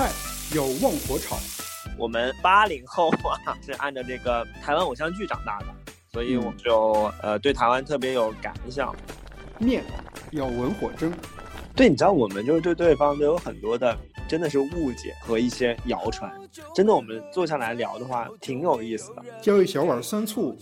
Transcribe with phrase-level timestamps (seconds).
[0.00, 0.10] 菜
[0.54, 1.36] 有旺火炒，
[1.98, 5.66] 我们八零后啊是按照这个台湾偶像剧长大的，
[6.10, 8.96] 所以我们就呃对台湾特别有感想。
[9.58, 9.84] 面
[10.30, 11.12] 要文火蒸，
[11.76, 13.94] 对，你知道我们就是对对方都有很多的
[14.26, 16.32] 真的是误解和一些谣传，
[16.74, 19.22] 真的我们坐下来聊的话挺有意思的。
[19.42, 20.56] 浇一小碗酸醋，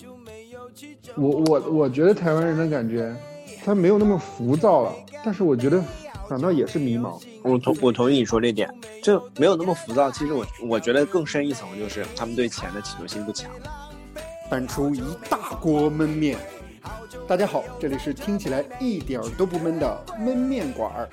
[1.15, 3.15] 我我我觉得台湾人的感觉，
[3.65, 4.93] 他没有那么浮躁了，
[5.25, 5.81] 但是我觉得
[6.29, 7.19] 反倒也是迷茫。
[7.43, 8.73] 我同我同意你说这点，
[9.03, 10.11] 这没有那么浮躁。
[10.11, 13.51] 其实我我觉得更深一层就是他们对钱的企图心不强。
[14.51, 16.39] 翻出一大锅焖面。
[17.27, 21.09] 大家好，这里是听起来一点儿都不闷的焖面馆儿。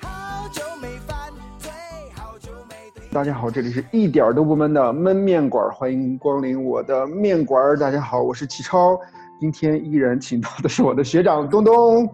[3.10, 7.76] 大家好，这里是一点儿都不闷的焖面馆儿，欢迎光临我的面馆儿。
[7.78, 8.98] 大家好，我是启超，
[9.40, 12.06] 今天依然请到的是我的学长东东，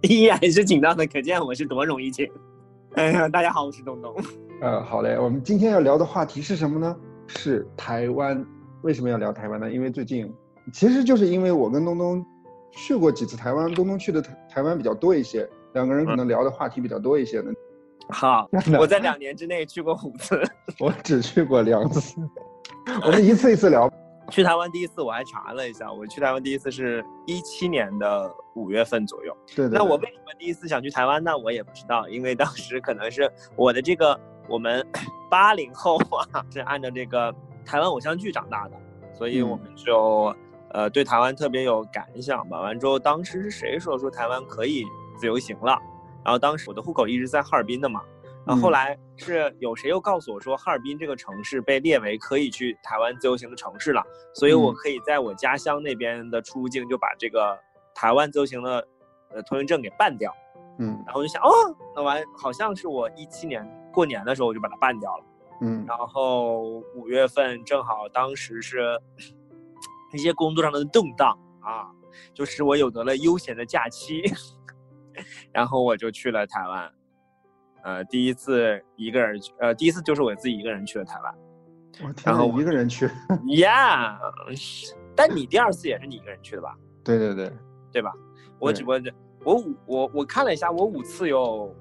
[0.08, 2.26] 依然是紧张的，可见我是多容易请。
[2.96, 4.14] 哎呀，大家好，我是东东。
[4.62, 6.96] 呃，好嘞，我们今天要聊的话题是什么呢？
[7.26, 8.44] 是台湾。
[8.82, 9.70] 为什么要聊台湾呢？
[9.70, 10.32] 因为最近，
[10.72, 12.24] 其实就是因为我跟东东
[12.70, 17.52] 去过几次台湾，东东去的台台湾比较多一些，两个人可能聊的话题比较多一些呢。
[18.08, 18.48] 好，
[18.78, 20.40] 我在两年之内去过五次，
[20.80, 22.18] 我只去过两次。
[23.04, 23.92] 我们一次一次聊。
[24.30, 29.36] 去台湾第一次我还查了一下，我去台湾第一次是一七年的五月份左右。
[29.54, 29.68] 对。
[29.68, 31.36] 那我为什么第一次想去台湾呢？
[31.36, 34.86] 我也不知道，因为当时可能是我的这个我们
[35.28, 35.98] 八零后
[36.32, 37.34] 啊，是按照这个
[37.66, 38.76] 台湾偶像剧长大的，
[39.12, 40.34] 所以我们就
[40.70, 42.60] 呃对台湾特别有感想吧。
[42.60, 44.84] 完之后，当时是谁说说台湾可以
[45.18, 45.78] 自由行了？
[46.24, 48.00] 然后当时我的户口一直在哈尔滨的嘛。
[48.46, 54.02] 然后后来是有谁又告诉我说，哈尔滨这个城市被列为可以去台湾自由行的城市了，
[54.34, 57.56] 所以我可以在我家乡那边的出入境就把这个
[57.94, 58.88] 台湾自由行的
[59.30, 60.34] 呃通行证给办掉。
[60.78, 61.50] 嗯，然后我就想，哦，
[61.94, 65.24] 那完好像是我一七年过年的时候我就把它办掉了。
[65.60, 68.98] 嗯，然后五月份正好当时是
[70.14, 71.92] 一些工作上的动荡啊，
[72.32, 74.22] 就使我有得了悠闲的假期，
[75.52, 76.90] 然后我就去了台湾。
[77.82, 81.34] 呃，第一次一个人去，呃，第一次就是我自己一个人去了台湾，
[82.02, 83.06] 我然后一个人去，
[83.46, 84.16] Yeah，
[85.16, 86.76] 但你第二次也是你一个人去的吧？
[87.02, 87.52] 对对对，
[87.92, 88.12] 对吧？
[88.58, 89.00] 我只不过
[89.44, 91.74] 我五我我看了一下，我五次有，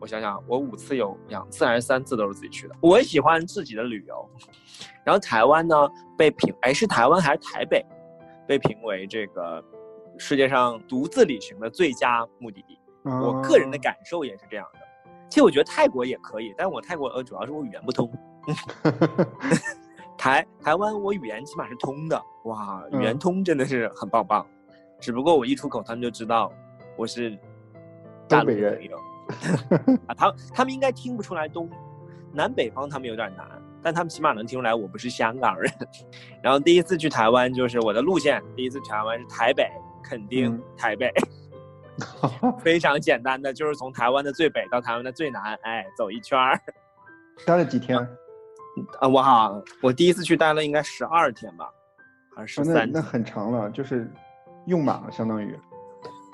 [0.00, 2.74] 我想想，我五次有两次还是三次都是自己去的。
[2.80, 4.28] 我喜欢自己的旅游，
[5.04, 5.76] 然后台湾呢
[6.18, 7.84] 被评，哎，是台湾还是台北
[8.48, 9.64] 被评为这个
[10.18, 12.76] 世界上独自旅行的最佳目的地？
[13.04, 14.80] 我个人的感受也是这样的。
[15.32, 18.12] 其实我觉得泰国也可以，但我泰国呃主要是我语言不通。
[20.18, 24.46] 台台湾我语言起码是通的，哇，语言通真的是很棒棒。
[25.00, 26.52] 只不过我一出口，他们就知道
[26.98, 27.34] 我是
[28.28, 28.78] 大陆人。
[30.06, 31.66] 啊，他他们应该听不出来东
[32.30, 33.48] 南北方，他们有点难，
[33.82, 35.72] 但他们起码能听出来我不是香港人。
[36.44, 39.66] 然后第一次去台湾就是我的路线，第一次去台湾是台北，
[40.02, 41.10] 垦丁，台北。
[42.62, 46.58] 非常简单的，就是从台湾的最北到台湾的最南，哎，走一圈儿。
[47.46, 47.98] 待了几天？
[49.00, 51.68] 啊，我好，我第一次去待了应该十二天吧，
[52.34, 52.90] 还是十三？
[52.90, 54.10] 那很长了，就是
[54.66, 55.58] 用满了，相当于。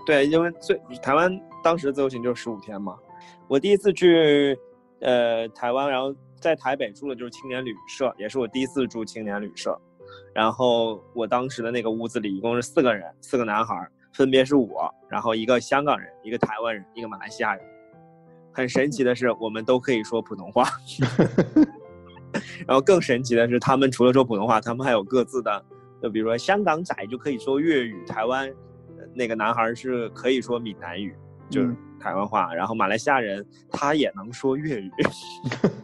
[0.06, 1.30] 对，因为最台湾
[1.62, 2.96] 当时自由行就十五天嘛。
[3.48, 4.56] 我第一次去
[5.00, 9.78] 呃台湾，然后在台北住的就是青年旅社，也是我第一次住青年旅社。
[10.32, 13.74] 然后我当时的那个屋子里一共是四个人，四个男孩。
[14.18, 17.64] 分别是我，然后一个香港人，一个台湾人，一个马来西亚人。
[18.52, 20.68] 很神奇的是，我们都可以说普通话。
[22.66, 25.64] 然后更神奇的是，他们除了说普通话，他们还有各自的，
[26.02, 28.52] 就比如说香港仔就可以说粤语，台湾
[29.14, 31.14] 那个男孩是可以说闽南语，
[31.48, 32.52] 就是台湾话。
[32.52, 34.90] 然后马来西亚人他也能说粤语。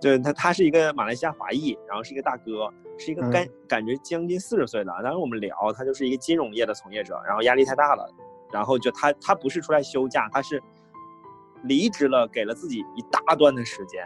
[0.00, 2.72] 就是他，他是一个马来西亚华裔，然后是一个大哥。
[2.98, 8.10] 是一个感感觉将近四十岁的，当时我们聊，他就是一个金融业的从业者，然后压力太大了，
[8.50, 10.62] 然后就他他不是出来休假，他是
[11.64, 14.02] 离职了，给了自己一大段的时间，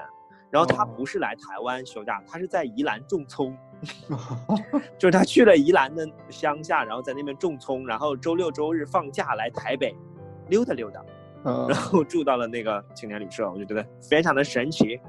[0.50, 3.56] 然后他不是来台湾休假，他是在宜兰种葱，
[4.98, 9.94] 就是他去了宜兰的乡下，然后在那边种葱，然后周六周日放假来台北
[10.48, 11.00] 溜达溜达，
[11.68, 15.00] 然后住到了那个青年旅社，我就觉得非常的神奇。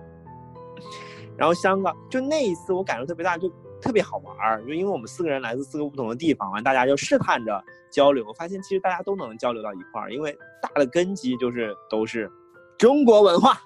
[1.38, 3.52] 然后香港就那一次我感受特别大，就。
[3.84, 12.32] 特别好玩儿，就因为我们四个人来自四个不同的地方，完大家就试探着交流，发现其实大家都能交流到一块儿，因为大的根基就是都是
[12.78, 13.58] 中国文化。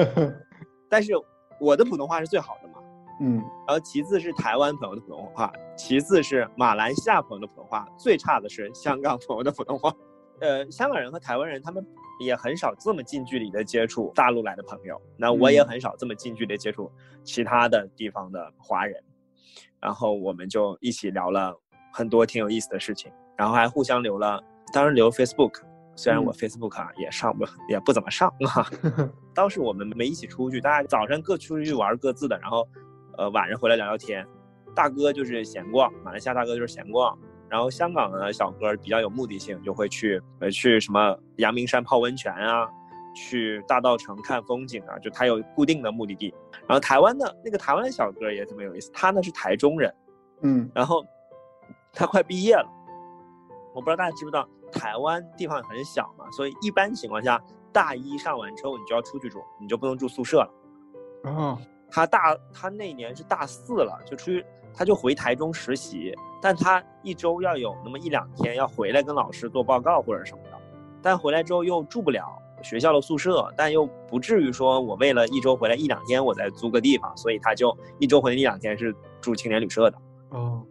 [0.88, 1.12] 但是
[1.60, 2.76] 我的普通话是最好的嘛，
[3.20, 3.34] 嗯，
[3.68, 9.92] 然后其次是台湾朋友的普通话，其次是马来西亚朋友的普通话，最差的是香港朋友的普通话。
[10.40, 11.86] 呃，香港人和台湾人他们
[12.18, 15.66] 也很少这么近距离的接触大陆来的朋友，那我也嗯。
[15.68, 16.90] 很少这么近距离接触
[17.24, 19.02] 其他的地方的华人，
[19.80, 21.54] 然后我们就一起聊了
[21.92, 24.42] 很多挺有意思的事情，然后还互相留了，
[24.72, 25.62] 当时留 Facebook，
[25.94, 26.34] 虽然我嗯。
[26.34, 28.66] Facebook 啊也上不也不怎么上啊，
[29.34, 32.66] 当时我们没一起出去，大家早上各出去玩各自的，然后
[33.18, 34.26] 呃晚上回来聊聊天。
[34.74, 37.18] 大哥就是闲逛，马来西亚大哥就是闲逛，
[37.48, 42.68] 然后香港的小哥比较有目的性，就会去呃去什么阳明山泡温泉啊，
[43.14, 46.34] 去大道城看风景啊，就他有固定的目的地。
[46.66, 49.94] 然后台湾的那个台湾小哥也特别有意思，他呢是台中人，
[50.42, 51.04] 嗯然后
[51.92, 52.68] 他快毕业了，
[53.74, 57.40] 我不知道大家知不知道，台湾地方很小嘛，所以一般情况下
[57.72, 60.50] 大一上完之后你就要出去住，你就不能住宿舍了。
[61.24, 61.58] 哦
[61.88, 64.44] 他大他那年是大四了，就出去，
[64.76, 70.58] 他就回台中实习，但他一周要有那么一两天要回来跟老师做报告或者什么的，
[71.02, 72.26] 但回来之后又住不了
[72.62, 79.98] 学校的宿舍，但又不至于说我为了一周回来一两天我再租个地方，所以他就一周回来一两天是住青年旅社的，
[80.30, 80.62] 哦，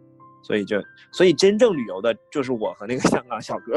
[0.42, 0.80] 所以就
[1.12, 3.74] 所以真正旅游的就是我和那个 香港小哥，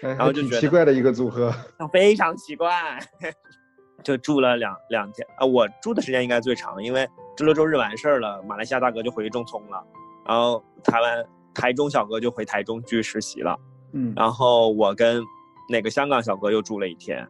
[0.00, 1.52] 然后就觉得奇怪的一个组合。
[1.92, 2.98] 非常奇怪，
[4.02, 9.84] 就住了两两天啊、我住的时间应该最长，因为周六周日完事儿了，马来西亚大哥就回去种葱了，
[10.26, 11.24] 然后台湾
[11.54, 13.58] 台中小哥就回台中去实习了，
[13.92, 15.22] 嗯然后我跟
[15.68, 17.26] 那个香港小哥又住了一天，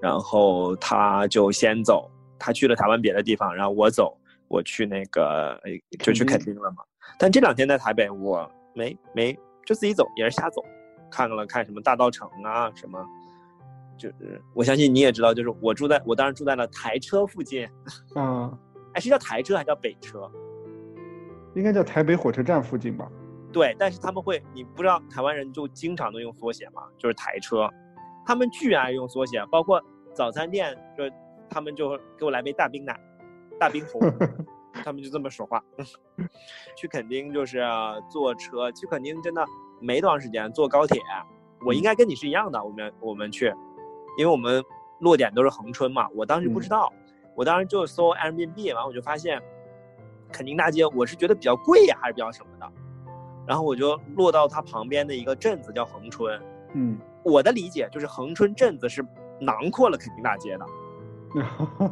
[0.00, 4.16] 然后他就先走，他去了台湾别的地方，然后我走，
[4.48, 6.84] 我去那个哎就去垦丁了嘛。
[7.18, 9.32] 但这两天在台北，我没没
[9.66, 10.62] 就自己走，也是瞎走，
[11.10, 13.04] 看了看什么大道城啊什么。
[13.98, 17.68] 就是我相信你也知道，就是我住在我当时住在了台车附近，
[18.14, 18.50] 啊，
[18.94, 20.30] 哎是叫台车还是叫北车？
[21.54, 23.10] 应该叫台北火车站附近吧？
[23.52, 27.68] 对，但是他们会，你不知道台湾人就经常都用缩写嘛，就是台车，
[28.24, 29.82] 他们巨爱用缩写，包括
[30.14, 31.04] 早餐店，就
[31.48, 32.98] 他们就给我来杯大冰奶，
[33.58, 34.00] 大冰红，
[34.84, 35.60] 他们就这么说话。
[36.76, 37.60] 去垦丁就是
[38.08, 39.44] 坐车，去垦丁真的
[39.80, 41.02] 没多长时间，坐高铁，
[41.66, 43.52] 我应该跟你是一样的，我们我们去，
[44.16, 44.62] 因为我们
[45.00, 46.92] 落点都是恒春嘛，我当时不知嗯道，
[47.34, 49.40] 我当时就搜 Airbnb，完我就发现
[50.32, 52.66] 肯丁大街，我是觉得比较贵呀，还是比较什么的。
[53.46, 56.40] 然后我就落到它旁边的一个镇子叫恒春。
[56.74, 59.04] 嗯，我的理解就是恒春镇子是
[59.40, 60.66] 囊括了肯丁大街的，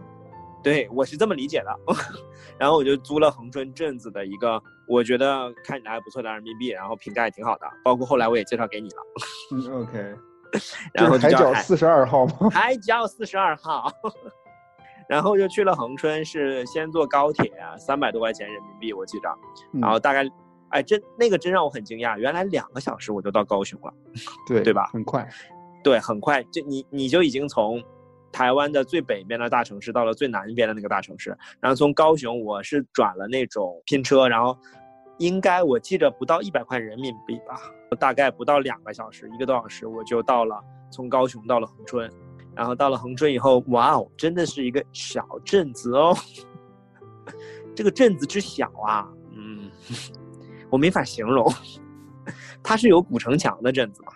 [0.63, 1.77] 对我是这么理解的。
[2.59, 8.97] 然后我就租了恒春镇子的一个，我觉得看起来还不错的人民币，然后评价也挺好的，包括后来我也介绍给你了。
[9.53, 10.15] 嗯，OK，
[10.95, 12.51] 然后海角四十二号吗？
[12.51, 13.91] 海角四十二号，
[15.09, 19.29] 然后就去了恒春，是先坐高铁，三百多块钱人民币我记着，
[19.73, 20.29] 嗯然后大概，
[20.69, 23.93] 哎，真那个真让我很惊讶，原来两个小时我就到高雄了。
[24.47, 25.27] 对对吧很快。
[25.83, 27.83] 对，很快，就你你就已经从
[28.31, 34.55] 台湾的最北边的大城市到了最南边的那个大城市，然后从高雄我是转了那种拼车，然后
[35.19, 37.59] 应该我记着不到一百块人民币吧，
[37.99, 40.61] 大概不到两个小时，一个多小时我就到了，
[40.91, 42.11] 从高雄到了恒春，
[42.59, 46.13] 然后到了恒春以后，哇哦，真的是一个小镇子哦，
[47.73, 49.71] 这个镇子之小啊，嗯，
[50.69, 51.47] 我没法形容，
[52.61, 54.13] 它是有古城墙的镇子嘛。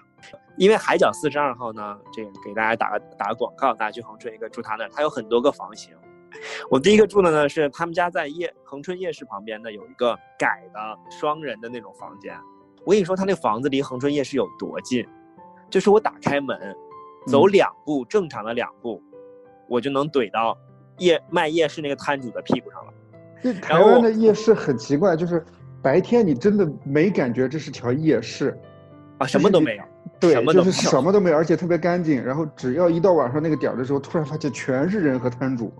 [0.58, 5.94] 因为海角四十二号呢，这个给大家打个打个广告，大家去恒春一个住他那儿，他有很多个房型。
[6.68, 12.36] 我第一个住的呢是他们家在夜恒春夜市旁边呢有一个改的双人的那种房间。
[12.84, 15.06] 我跟你说，他那房子离恒春夜市有多近，
[15.70, 16.76] 就是我打开门，
[17.26, 19.02] 走嗯两步，正常的两步，
[19.68, 20.56] 我就能怼到
[20.98, 22.92] 夜卖夜市那个摊主的屁股上了。
[23.42, 25.44] 这台湾的夜市很奇怪，就是
[25.82, 28.56] 白天你真的没感觉这是条夜市，
[29.18, 29.82] 啊，什么都没有。
[30.20, 32.22] 对，就什么都没有是什么都没有，而且特别干净。
[32.22, 35.72] 然后只要一到晚上那个点儿的时候，突然发现全是人和摊主。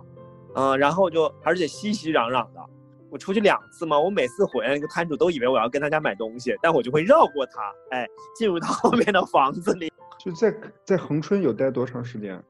[0.54, 2.60] 嗯，然后就而且熙熙攘攘的。
[3.08, 9.92] 我出去两次嘛，我每次回来，那个摊主都以为我要跟他家买东西，但我就会绕过他，哎，进入到后面的房子里。
[10.24, 12.40] 就在在恒春有待多长时间？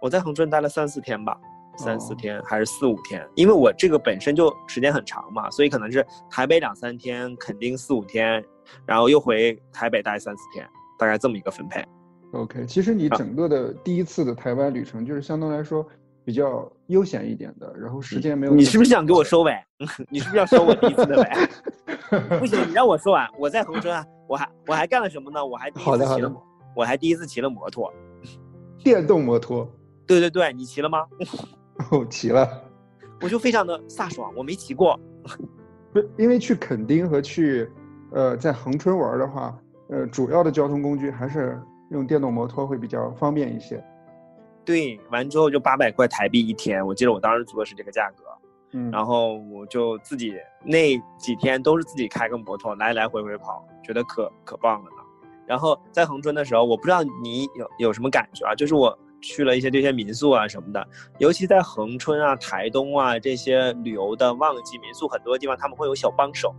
[0.00, 1.38] 我在恒春待了三四天吧，
[1.76, 8.42] 三四哦天还是四五天，因为我这个本身就时间很长嘛，所以可能是台北两三天，垦丁四五天，
[8.86, 10.66] 然后又回台北待三四天，
[10.98, 11.84] 大概这么一个分配。
[12.32, 15.86] OK，其实你啊整个的第一次的台湾旅程，就是相对来说
[16.24, 18.54] 比较悠闲一点的，然后时间没有。
[18.54, 19.54] 你是不是想给我收尾？
[20.08, 22.38] 你是不是要收我第一次的尾？
[22.40, 23.28] 不行，你让我说完。
[23.38, 25.44] 我在恒春啊，我还我还干了什么呢？
[25.44, 26.42] 我还第一好的好的次骑了摩，
[26.78, 27.92] 我还第一次骑了摩托。
[28.84, 29.68] 电动摩托？
[30.06, 31.04] 对对对，你骑了吗？
[31.90, 32.48] 哦，骑了。
[33.20, 34.96] 我就非常的飒爽，我没骑过。
[35.92, 37.68] 不，因为去垦丁和去
[38.12, 39.58] 呃在恒春玩的话，
[39.88, 43.84] 呃，主要的交通工具还是用电动摩托会比较方便一些。
[44.64, 48.22] 对，完之后就八百块台币一天，我记得我当时租的是这个价格。
[48.70, 50.32] 嗯，然后我就自己
[50.62, 54.97] 那几天都是自己开个摩托来来回回跑，觉得可可棒了呢。
[55.48, 58.54] 然后在恒春的时候，我不知道你有有什么感觉啊？
[58.54, 60.86] 就是我去了一些这些民宿啊什么的，
[61.18, 66.54] 尤其在恒春啊、台东啊这些旅游的旺季，民宿很多地方他们会有小帮手，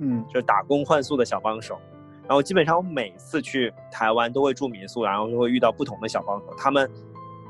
[0.00, 1.78] 嗯，就是打工换宿的小帮手。
[2.22, 6.90] 然后基本上我每次去台湾都会住民宿，然后就会遇到不同的小帮手，他们。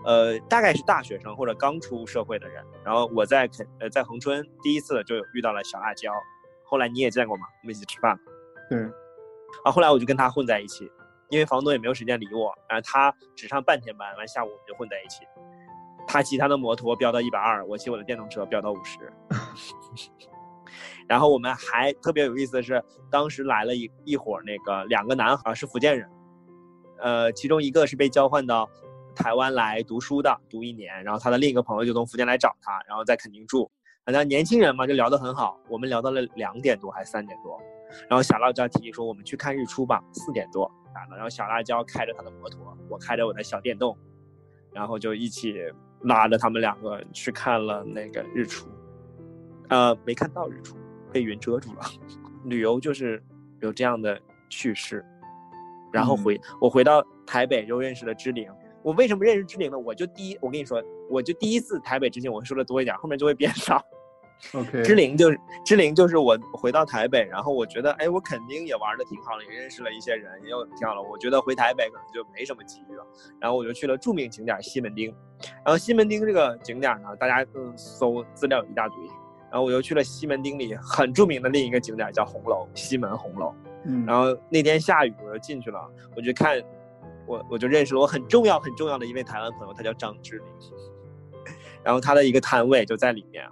[0.05, 2.61] 呃，大概是大学生或者刚出社会的人。
[2.83, 6.13] 然后我在肯呃在恒春第一次就有遇到了小辣椒，
[6.65, 7.45] 后来你也见过嘛？
[7.63, 8.19] 我们一起吃饭。
[8.69, 8.81] 对。
[9.65, 10.91] 啊，后来我就跟他混在一起，
[11.29, 15.25] 因为房东也没有时间理我，然后他只上半天班，完下午我们就混在一起。
[16.07, 18.99] 他骑他的摩托飙到一百二，我骑我的电动车飙到五十。
[21.07, 26.11] 然后我们还特别有意思的是，当时来了一一伙那个两个男孩是福建人，
[26.99, 28.69] 呃，其中一个是被交换到。
[29.15, 33.71] 台湾来读书的，读一年，然后他的另一个朋友就从福建来找他，然后在垦丁住。
[34.07, 35.61] 反正年轻人嘛，就聊得很好。
[35.69, 37.61] 我们聊到了两点多还是三点多，
[38.09, 41.17] 然后小辣椒提议说我们去看日出吧，四点多来了。
[41.17, 43.97] 然后小辣椒开着他的摩托，我开着我的小电动，
[44.73, 45.55] 然后就一起
[46.03, 48.69] 拉着他们两个去看了那个日出。
[49.69, 50.77] 呃，没看到日出，
[51.13, 51.81] 被云遮住了。
[52.45, 53.23] 旅游就是
[53.61, 55.05] 有这样的趣事。
[55.93, 58.51] 然后回我回到台北就认识了志玲。
[58.83, 59.79] 我为什么认识志玲呢？
[59.79, 63.81] 我就第一，我跟你说，我就第一次台北之前我说的多一点，后面就会变少。
[64.55, 71.03] OK，志玲就是志玲，就是我回到台北，然后我觉得，哎，我肯定也玩的挺好的，也认识了一些人，也有挺好的。
[71.03, 73.07] 我觉得回台北可能就没什么机遇了，
[73.41, 75.15] 然后我就去了著名景点西门町。
[75.65, 78.97] 然后西门町这个景点呢，大家嗯搜资料一大堆，
[79.51, 83.55] 然后我又去了西门町里很著名的另一个景点叫红楼，西门红楼。
[83.85, 85.79] 嗯，然后那天下雨，我就进去了，
[86.17, 86.61] 我就看。
[87.25, 90.47] 我我就认识了我很重要很重要的一位台湾朋友，他叫张志玲，
[91.85, 93.47] 然后他的一个摊位就在里面，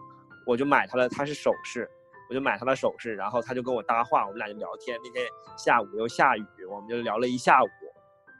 [0.50, 1.88] 我就买他的，他是首饰，
[2.28, 4.99] 我就买他的首饰，然后他就跟我搭话，我们俩就聊天。
[5.04, 5.25] 那天
[5.57, 7.69] 下午又下雨，我们就聊了一下午，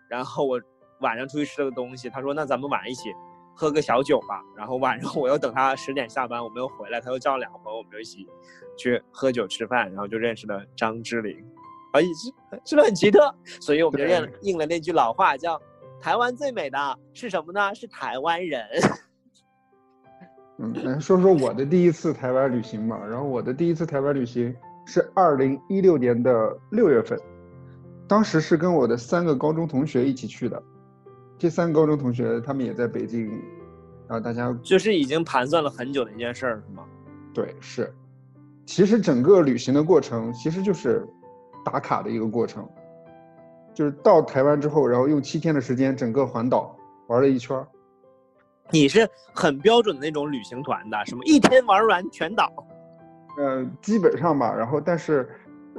[0.09, 0.61] 然后我
[1.03, 3.15] 晚上出去吃了个东西，他说那咱们晚上一起
[3.55, 8.27] 喝个小酒吧，然后晚上 我又等他十点下班，我们又回来，他又叫了两个朋友，我们就一起
[8.77, 11.41] 去喝酒吃饭，然后就认识了张志玲。
[11.93, 13.33] 而且是是不是很奇特？
[13.61, 15.61] 所以我们就应应了那句老话，叫
[16.03, 17.73] “台湾最美的是什么呢？
[17.73, 18.67] 是台湾人。”
[20.61, 23.01] 嗯，来说说我的第一次台湾旅行吧。
[23.09, 27.19] 然后我的第一次台湾旅行是二零一六年的六月份，
[28.07, 30.63] 当时是跟我的三个高中同学一起去的。
[31.39, 33.27] 这三个高中同学他们也在北京，
[34.07, 36.85] 然后大家就是已经盘算了很久的一件事儿，是吗？
[37.33, 37.93] 对，是。
[38.67, 41.07] 其实整个旅行的过程其实就是。
[41.63, 42.67] 打卡的一个过程，
[43.75, 46.75] 就是到台湾之后，然后用七天的时间整个环岛
[47.07, 47.55] 玩了一圈。
[48.73, 52.53] 你是很标准的那种旅行团的，什么一天玩完全岛？
[53.39, 54.55] 嗯，基本上吧。
[54.55, 55.29] 然后，但是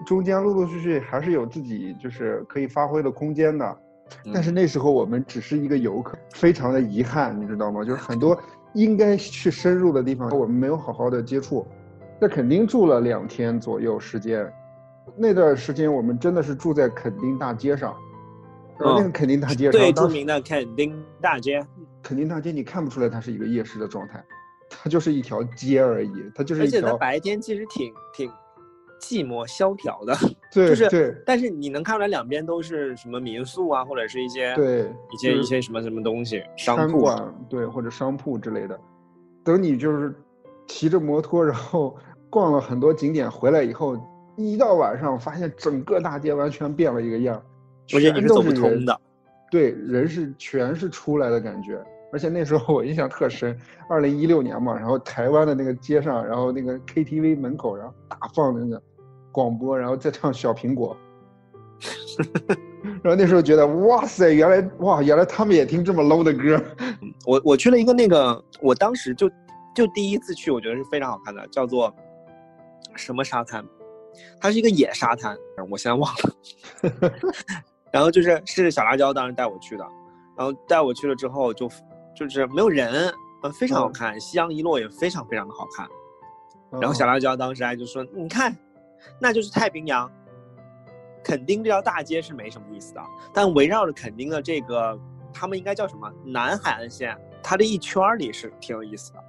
[0.05, 3.77] 中间陆陆续续还是有自己就是可以发挥的空间的。
[4.33, 7.83] 但是那时候我们只是一个游客，非常的遗憾，你知道吗？
[7.83, 8.37] 就是很 多
[8.73, 11.65] 应该去深入的地方，我们没有好好的接触。
[12.19, 14.51] 那肯定住了两天左右时间。
[15.17, 17.95] 那段时间我们真的是住在垦丁大街上，
[18.79, 21.65] 那个垦丁大街上最著名的垦丁大街。
[22.01, 24.23] 垦丁大街你看不出来它是一个夜市的状态，
[24.69, 26.79] 它就是一条街而已，它就是一条。
[26.79, 28.31] 而且它白天其实挺挺
[28.99, 30.15] 寂寞萧条的，
[30.53, 31.15] 对，就是对。
[31.25, 37.09] 但是你能看出来两边都是什么民宿啊，或者是一些对一些一些什么什么东西商铺，
[37.49, 38.79] 对，或者商铺之类的。
[39.43, 40.13] 等你就是
[40.67, 41.97] 骑着摩托，然后
[42.29, 43.97] 逛了很多景点回来以后。
[44.37, 47.39] 一到晚上，发现整个大街完全变了一个样，
[47.85, 49.01] 全都是走不通的。
[49.51, 51.79] 对，人是全是出来的感觉。
[52.13, 58.81] 而且那时候我印象特深，二零一六年嘛，然后台湾的那个街上，然后那个 KTV 门口，然后大放那个
[59.31, 60.97] 广播，然后再唱《小苹果》。
[63.01, 66.61] 然后那时候觉得，哇塞，原来哇，原来他们也听这么 low 的歌。
[67.25, 69.29] 我我去了一个那个，我当时就
[69.73, 71.93] 就第一次去，我觉得是非常好看的，叫做
[72.95, 73.63] 什么沙滩。
[74.41, 75.37] 它是一个野沙滩，
[75.69, 76.33] 我现在忘了。
[77.91, 79.83] 然后就是是小辣椒当时带我去的，
[80.37, 81.69] 然后带我去了之后就
[82.15, 85.87] 就是没有人，呃，非常好看，夕阳一落也非常非常的好看。
[86.79, 88.55] 然后小辣椒当时还就说：“你看，
[89.19, 90.09] 那就是太平洋，
[91.21, 93.01] 垦丁这条大街是没什么意思的，
[93.33, 94.97] 但围绕着垦丁的这个，
[95.33, 99.19] 他们应该叫什么南海岸线，它这一圈里是挺有意思的。”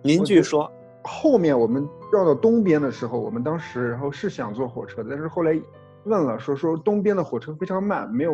[0.00, 0.70] 您继续说。
[1.02, 5.60] 后面我们绕到东边的时候，我们当时然后是想坐火车的，但是后来
[6.04, 8.32] 问了，说说东边的火车非常慢，没有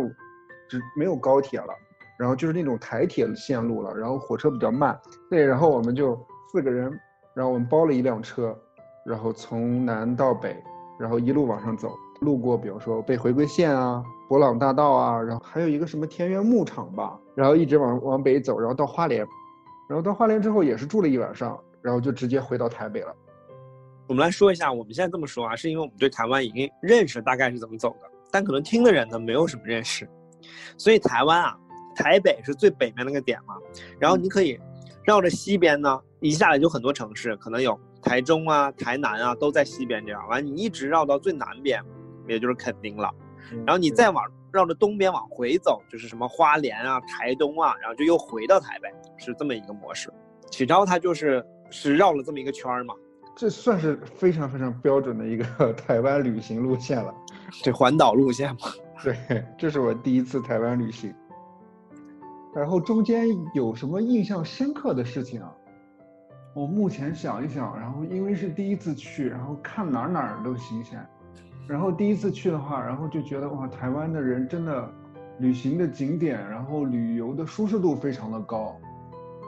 [0.68, 1.72] 只没有高铁了，
[2.18, 4.98] 然后就是那种台铁线路了，然后火车比较慢。
[5.28, 6.18] 对，然后我们就
[6.50, 6.90] 四个人，
[7.34, 8.56] 然后我们包了一辆车，
[9.06, 10.56] 然后从南到北，
[10.98, 19.26] 然后一路往上走，路过比如说北回归线啊、博朗大道啊，然后还有一个什么田园牧场吧，然后一直往往北走，然后到花莲，
[19.88, 23.14] 然后到花莲之后也是住了一晚上，然后就直接回到台北了。
[24.10, 30.04] 我们来说一下，我们现在这么说啊，是因为我们对台湾已经认识大概是怎么走的，但可能听的人呢没有什么认识，
[30.76, 31.56] 所以台湾啊，
[31.94, 33.54] 台北是最北面那个点嘛，
[34.00, 34.58] 然后你可以
[35.04, 41.80] 绕着西边呢，一下来就很多城市，可能有台中啊、台南啊都在西边这样，完你一直绕到最南边，
[42.26, 43.08] 也就是垦丁了，
[43.64, 48.88] 然后你再往绕着东边往回走，就是什么花莲啊、台东啊，然后就又回到台北，
[49.18, 50.12] 是这么一个模式。
[50.50, 52.92] 启超他就是是绕了这么一个圈儿嘛。
[53.40, 57.14] 这算是非常非常标准的一个 台湾旅行路线了，
[57.62, 58.68] 这环岛路线嘛。
[59.02, 61.10] 对，这是我第一次台湾旅行。
[62.54, 65.50] 然后中间有什么印象深刻的事情啊？
[66.52, 71.02] 我目前想一想，然后因为是第一次去，然后看哪哪儿都新鲜。
[71.66, 74.86] 然后第一次去的话，然后就觉得哇，台湾的人真的
[75.38, 78.76] 旅行的景点，然后旅游的舒适度非常的高。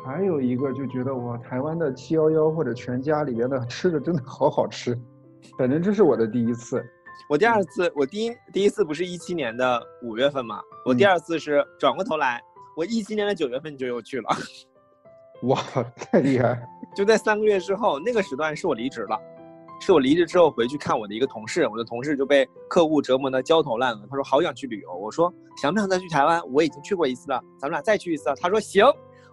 [0.05, 4.99] 还有一个就觉得哇，台湾的七幺幺或者全家里边的吃的真的好好吃，
[5.57, 6.85] 反正这是我的第一次。
[7.29, 12.43] 我第二次，我第一第一次不是一七年的五月份嘛，我第二次是转过头来，
[12.77, 14.29] 我一七年的九月份就又去了。
[15.45, 15.59] 哇，
[15.97, 16.61] 太厉害！
[16.97, 19.17] 就在三个月之后，那个时段是我离职了，
[19.81, 26.43] 是我离职之后回去看我的一个同事，我的同事就被客户折磨的焦头烂额，他说好想去旅游，我说想不想再去台湾？
[26.53, 28.25] 我已经去过一次了，咱们俩再去一次。
[28.41, 28.85] 他说行。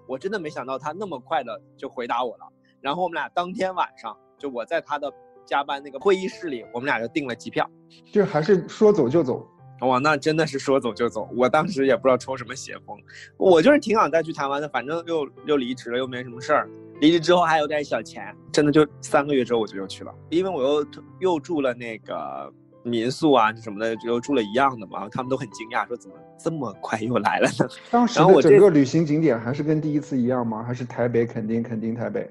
[0.09, 2.51] 我真的没想到他那么快的就回答我了，
[2.81, 5.13] 然后我们俩当天晚上就我在他的
[5.45, 7.69] 加班那个会议室里，我们俩就订了机票，
[8.11, 9.47] 就还是说走就走，
[9.81, 11.29] 哇，那真的是说走就走。
[11.37, 12.97] 我当时也不知道抽什么邪风，
[13.37, 16.67] 我就是挺想再去台湾的，反正又又离职了，又没什么事儿，
[17.01, 20.87] 离职之后还有点小钱，真的就三个月之后我就又去了，因为我又
[21.19, 22.51] 又住了那个。
[22.89, 27.67] 民宿啊什么的，就住了一样的嘛，他们都很惊讶，说怎么这么快又来了呢？
[27.91, 30.63] 当时我整个旅行景点还是跟第一次一样吗？
[30.63, 32.29] 还是台北、垦丁、垦丁、台北？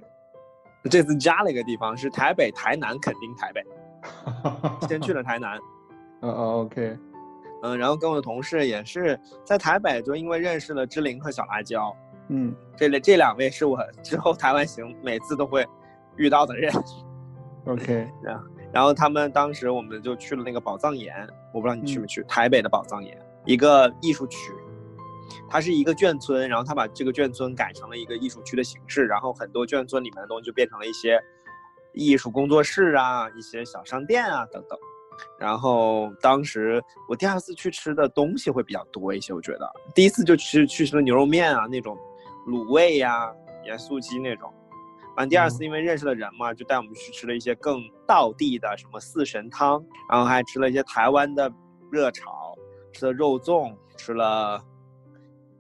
[0.91, 3.63] 这次加了一个地方，是台北、台南、垦丁、台北。
[4.89, 5.59] 先去了台南。
[6.23, 6.99] 嗯嗯，OK。
[7.63, 11.95] 嗯，然后跟我的同事也是在台北，就因为认识了芝玲和小辣椒。
[12.29, 15.67] 嗯，这这两位是我 之后台湾行每次都会
[16.17, 16.73] 遇到的人。
[17.67, 18.09] OK。
[18.23, 18.41] 然
[18.85, 21.15] 后他们当时我们就去了那个宝藏岩，
[21.53, 24.53] 我不知道你去没去台北的宝藏岩，一个艺术区，
[25.49, 31.19] 它是一个眷村，然后他把这个眷村改成了一个艺术区的形式，然后很多眷村里面的东西就变成了一些
[31.95, 34.79] 艺术工作室啊，一些小商店啊等等。
[35.39, 41.97] 然后当时我第二次去吃的东西会比较多一些，我觉得第一次就吃去吃了牛肉面啊那种
[42.47, 43.33] 卤味呀、
[43.65, 44.53] 盐酥鸡那种。
[45.19, 51.53] 完第二次，因为认识了人嘛，就带我们去吃了一些更道地的，什么四神汤，然后还吃了一些台湾的
[51.91, 52.57] 热炒，
[52.93, 54.63] 吃了肉粽，吃了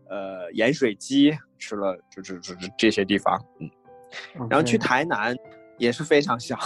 [0.08, 3.68] 呃盐水鸡，吃了就是就是这些地方，嗯，
[4.48, 5.36] 然后去台南
[5.76, 6.56] 也是非常小，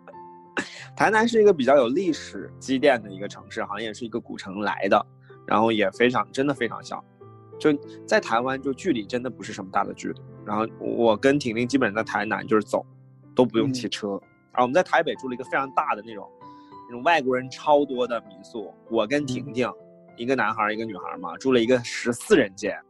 [0.94, 5.06] 台南是一个比较有历史积淀的一个城市，好像也是一个古城来的，
[5.46, 7.02] 然后也非常真的非常小。
[7.58, 7.72] 就
[8.06, 10.20] 在台湾，就距离真的不是什么大的距离。
[10.46, 12.86] 然后我跟婷婷基本上在台南就是走，
[13.34, 14.10] 都不用骑车。
[14.52, 16.30] 然后我们在台北住了一个非常大的那种，
[16.88, 18.72] 那种外国人超多的民宿。
[18.88, 19.68] 我跟婷婷，
[20.16, 22.80] 一个男孩一个女孩嘛，住了一个十四人间。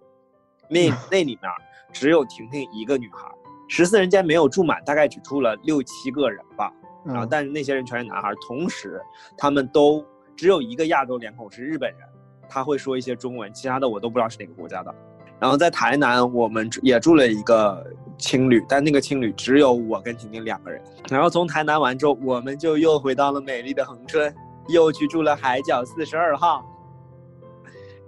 [0.69, 1.51] 那那里面
[1.93, 3.27] 只有婷婷一个女孩，
[3.69, 6.71] 十四人间没有住满，大概只住了六七个人吧。
[7.05, 9.01] 然后但是那些人全是男孩，同时
[9.39, 10.05] 他们都
[10.37, 12.01] 只有一个亚洲脸孔是日本人。
[12.49, 14.95] 他会说一些中文，其他的我都不知道是哪个国家的。
[15.39, 20.83] 然后在台南，我们也住了一个青旅，但那个青旅只有我跟婷婷两个人。
[21.11, 24.35] 然后从台南完之后，我们就又回到了美丽的恒春，
[24.69, 26.65] 又去住了海角四十二号，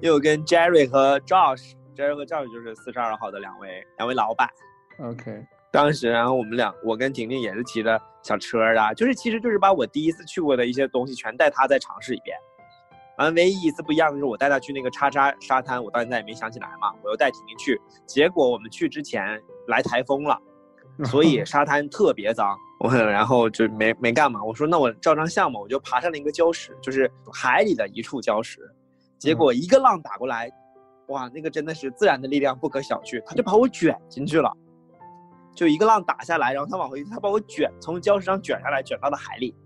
[0.00, 4.48] 又跟 Jerry 和 Josh，Jerry 和 Josh 就是四十二号的两位两位老板。
[5.00, 12.34] OK，当时然后我们俩，我跟婷婷也是骑着小车啊，就是其实就是把我第一次去过的一些东西全带他再尝试一遍。
[13.18, 16.92] 完，唯一一次不一样的是，我带他去那个叉叉沙滩，我到现在也没想起来嘛。
[17.02, 20.40] 我又带婷婷去，结果我们去之前来台风了，
[21.04, 22.56] 所以沙滩特别脏。
[22.80, 24.42] 我然后就没没干嘛。
[24.44, 28.60] 我说那我照张相嘛，我就爬上了一个礁石，就是海里的一处礁石。
[29.18, 30.48] 结果一个浪打过来，
[31.08, 34.48] 哇，那个真的是自然的力量不可小觑，他就把我卷进去了。
[35.56, 39.56] 就一个浪打下来，然后他往回，他把我卷从礁石上卷下来，卷到了海里。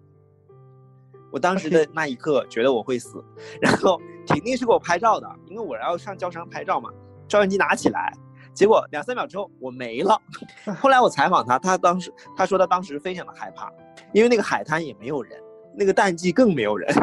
[1.33, 3.25] 我当时的那一刻觉得我会死，
[3.61, 6.91] 然后婷婷是给我拍照的，因为我要上教程拍照嘛，
[7.27, 8.13] 照相机拿起来，
[8.53, 10.21] 结果两三秒之后我没了。
[10.79, 13.73] 后来我采访他，他当时他说他当时非常的害怕，
[14.13, 15.41] 因为那个海滩也没有人，
[15.75, 16.95] 那个淡季更没有人。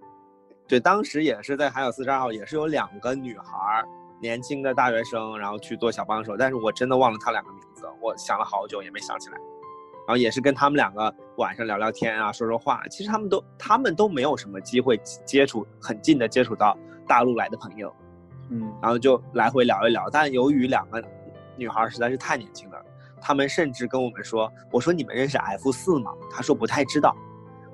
[0.66, 3.84] 对，当时也是在海角四十二号，也是有两个女孩，
[4.18, 9.36] 年轻的大学生，然后去做小帮手，但是我真的忘了她两个名字，我想了好久也没想起来。
[10.06, 12.82] 然后也是跟他们两个晚上聊聊天啊，说说话。
[12.90, 16.76] 其实他们都他们都没有什么机会接触很近的接触到
[17.08, 17.90] 大陆来的朋友，
[18.50, 20.08] 嗯，然后就来回聊一聊。
[20.10, 21.02] 但由于两个
[21.56, 22.84] 女孩实在是太年轻了，
[23.20, 27.16] 他们甚至跟我们说：“我说你们认识 F 四吗？”他说不太知道。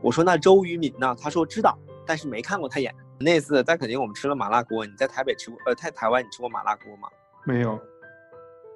[0.01, 1.17] 我说那周渝民呢？
[1.21, 2.95] 他说知道，但是没看过他演。
[3.19, 4.87] 那次在肯定我们吃了麻辣锅。
[4.87, 5.59] 你在台北吃过？
[5.67, 7.09] 呃，在台湾你吃过麻辣锅吗？
[7.45, 7.79] 没有。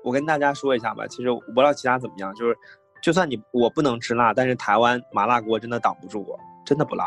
[0.02, 1.06] 我跟大家说一下吧。
[1.06, 2.58] 其实我不知道其他怎么样，就是。
[3.04, 7.06] 就算你我不能吃辣，但是台湾麻辣锅真的挡不住我，真的不辣，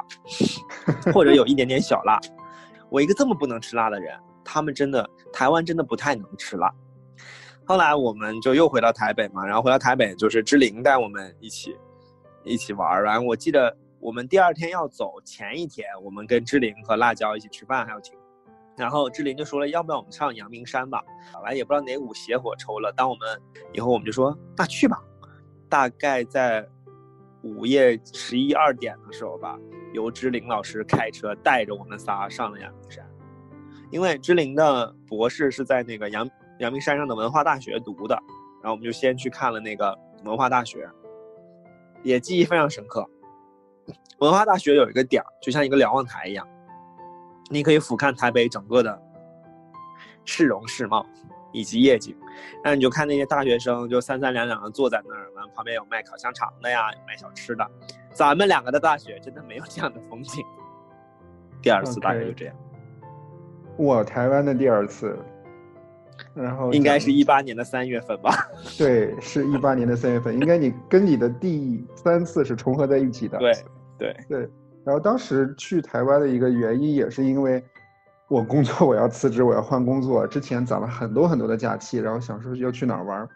[1.11, 2.19] 或者有一点点小辣。
[2.91, 6.71] 我一个这么不能吃辣的人，他们真的台湾真的不太能吃辣。
[7.65, 11.75] 后来我们就又回到台北嘛，然后回到台北就是志玲带我们一起
[12.43, 13.01] 一起玩。
[13.01, 18.13] 然后我记得我们第二天要走前一天，我们跟志玲和辣椒一起吃饭，还有婷。
[18.77, 21.03] 然后志玲就说了，要不要我们上阳明山吧？
[21.33, 23.27] 后来也不知道哪股邪火抽了，当我们
[23.73, 25.01] 以后我们就说那去吧。
[25.69, 26.67] 大概在
[27.41, 29.57] 午夜十一二点的时候吧，
[29.93, 33.05] 由志玲老师开车带着我们仨上了阳明山。
[33.89, 38.15] 因为志玲的博士是在那个阳阳明山上的文化大学读的，
[38.61, 40.89] 然后我们就先去看了那个文化大学，
[42.03, 43.07] 也记忆非常深刻。
[44.19, 46.45] 文化大学有一个点儿，就像一个瞭望台一样，
[47.49, 49.01] 你可以俯瞰台北整个的
[50.25, 51.05] 市容市貌。
[51.57, 52.15] 以及夜景，
[52.63, 57.67] 那你就看那些大学生就三三两两的坐在那儿，完旁边有卖烤香肠的呀，有卖小吃的。
[58.13, 60.45] 咱们两个的大学真的没有这样的风景。
[61.61, 62.55] 第二次大概就这样。
[63.75, 65.17] 我台湾的第二次，
[66.35, 68.31] 然后应该是一八年的三月份吧？
[68.77, 73.39] 对，是一八年的三月份，应该你跟你的第三次是重合在一起的。
[73.39, 73.53] 对
[73.97, 74.39] 对对，
[74.83, 77.63] 然后当时去台湾的一个原因也是因为。
[78.29, 80.27] 我工作，我要辞职，我要换工作。
[80.27, 83.29] 之前攒了很多很多的假期，然后想说要去哪儿玩儿，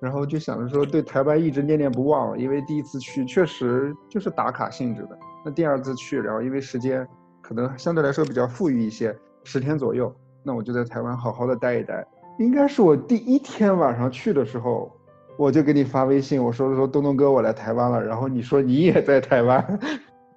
[0.00, 2.38] 然后就想着说对台湾一直念念不忘。
[2.38, 7.06] 因为第一次去确实就是打卡性质的，那第二次去，然后因为时间
[7.42, 9.14] 可能相对来说比较富裕一些，
[9.44, 10.10] 十天左右，
[10.42, 12.02] 那我就在台湾好好的待一待。
[12.38, 14.90] 应该是我第一天晚上去的时候，
[15.36, 19.78] 我就给你发微信，我说说东东哥我来台湾了，然后你说你也在台湾。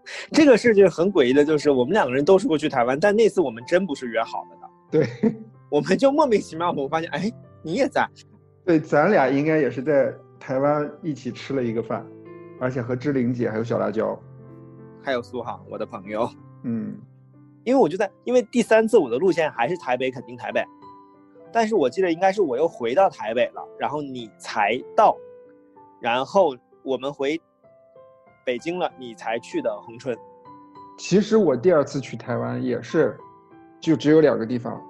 [0.32, 4.70] 这个事情很诡异的，就是我们两个人都是过去台湾，但那次我们真不是约好了的。
[4.92, 5.32] 对，
[5.70, 7.32] 我们就莫名其妙，我们发现，哎，
[7.64, 8.08] 你也在。
[8.66, 12.06] 对，咱俩应该也是在台湾一起吃了一个饭，
[12.60, 14.20] 而且和志玲姐还有小辣椒，
[15.04, 16.30] 还有苏杭，我的朋友。
[16.64, 16.98] 嗯，
[17.64, 20.64] 因为我就在，因为第三次我的路线还是台北，肯定台北，
[21.52, 25.16] 但是我记得应该是我又回到台北了，然后你才到，
[26.00, 27.40] 然后我们回。
[28.46, 30.16] 北京了，你才去的恒春。
[30.98, 33.18] 其实我第二次去台湾也是，
[33.82, 34.82] 就只有两个地方，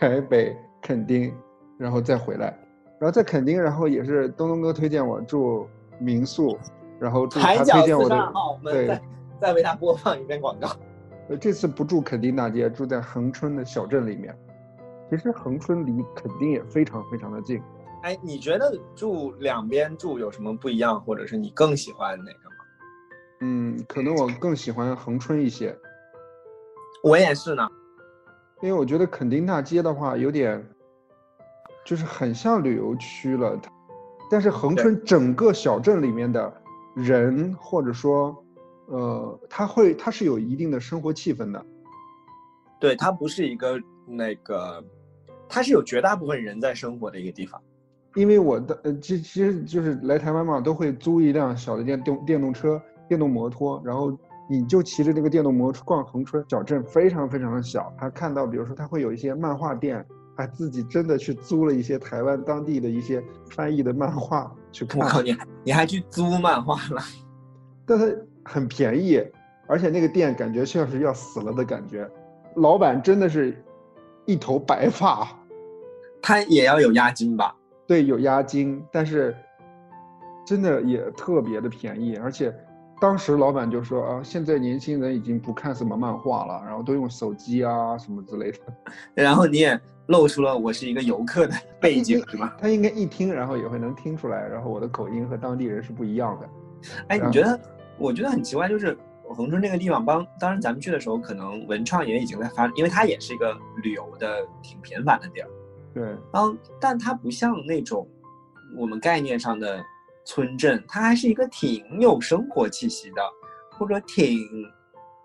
[0.00, 1.34] 台北、垦丁，
[1.76, 2.56] 然后再回来。
[3.00, 6.56] 然后在垦丁，然后也是东东哥推荐我住民宿，
[6.98, 8.32] 然后住他推荐我的。
[8.62, 9.02] 对，再
[9.40, 10.68] 再为他播放一遍广告。
[11.28, 14.34] 呃，这次不住垦丁大街，住在恒春的小镇里面。
[15.10, 17.60] 其实恒春离垦丁也非常非常的近。
[18.02, 22.47] 哎，你觉得住两边住有什么不一样，或者是你更喜欢哪个？
[23.40, 25.76] 嗯，可能我更喜欢恒春一些。
[27.02, 27.68] 我也是呢，
[28.60, 30.64] 因为我觉得垦丁大街的话有点，
[31.84, 33.58] 就是很像旅游区了。
[34.30, 36.52] 但是恒春整个小镇里面的
[36.96, 38.44] 人，或者说，
[38.86, 41.64] 呃，他会他是有一定的生活气氛的。
[42.80, 44.84] 对，它不是一个那个，
[45.48, 47.60] 它是有绝大部分人在生活的一个地方。
[48.14, 52.80] 因为我的呃，其其实就是来台湾嘛，都会租一辆小的电动电动车。
[53.08, 54.16] 电动摩托，然后
[54.48, 57.92] 你就骑着这个电动摩托逛恒春小镇，非常非常的小。
[57.96, 60.04] 还看到，比如说他会有一些漫画店，
[60.36, 65.00] 还自己真的去租了一些台湾当地的一些翻译的漫画去看。
[65.00, 67.02] 我靠，你你还去租漫画了？
[67.84, 69.22] 但是很便宜，
[69.66, 72.08] 而且那个店感觉像是要死了的感觉。
[72.56, 73.56] 老板真的是
[74.26, 75.28] 一头白发，
[76.22, 77.54] 他也要有押金吧？
[77.86, 79.36] 对，有押金，但是
[80.46, 82.54] 真的也特别的便宜，而且。
[83.00, 88.58] 当时老板就说啊，现在年轻人已经不看什么漫画了，然后都用手机啊什么之类的。
[89.14, 92.56] 然后你也露出了我是一个游客的背景，是吧？
[92.60, 96.48] 他应该一听，然后也会能听出来，然后我的口音和当地人是不一样的。
[97.08, 97.58] 哎，你觉得？
[97.98, 98.96] 我觉得很奇怪，就是
[99.34, 105.48] 恒春这个地方，帮当然咱们去的时候，可能文创也已经在发，因为它也是一个旅游的挺频繁的地儿。
[105.92, 108.06] 对，嗯，但它不像那种
[108.76, 109.84] 我们概念上的
[110.28, 113.22] 村镇，它还是一个挺有生活气息的，
[113.78, 114.38] 或者挺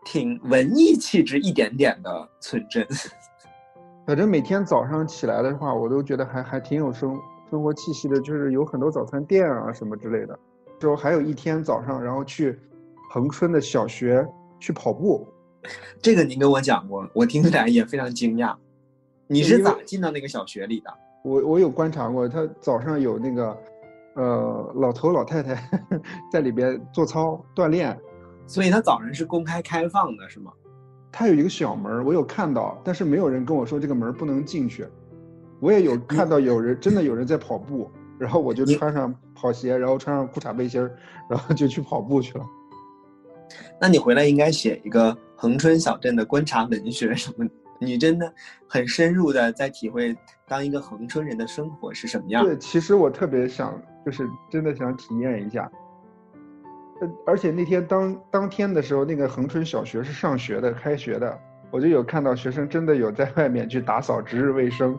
[0.05, 2.87] 挺文艺气质一点点的村镇。
[4.07, 10.39] 反正每天早上起来的话，我都觉得还还挺有生生活气息的，就是有很多早餐店啊什么之类的。
[10.79, 12.57] 之后还有一天早上，然后去
[13.11, 14.25] 恒春的小学
[14.57, 15.27] 去跑步。
[16.01, 18.55] 这个您跟我讲过，我听起来也非常惊讶。
[19.27, 20.93] 你是咋进到那个小学里的？
[21.25, 23.57] 我我有观察过，他早上有那个，
[24.15, 25.69] 呃，老头老太太
[26.31, 27.97] 在里边做操锻炼，
[28.45, 30.51] 所以他早晨是公开开放的，是吗？
[31.11, 34.87] 他有一个小门，我有看到，但是没有人跟我说这个门不能进去。
[35.59, 40.91] 我也有看到有人真的有人在跑步，然后我就穿上跑鞋，然后穿上裤衩背心儿，
[41.29, 42.45] 然后就去跑步去了。
[43.79, 47.47] 那你回来应该写一个恒春小镇的观察文学什么？
[47.79, 48.33] 你真的
[48.67, 50.15] 很深入的在体会
[50.47, 52.43] 当一个恒春人的生活是什么样。
[52.45, 55.69] 对，其实我特别想，就是真的想体验一下。
[57.25, 61.37] 而且那天当当天的时候，那个恒春小学是上学的，开学的，
[61.69, 64.97] 我就有看到学生真的有在外面去打扫值日卫生，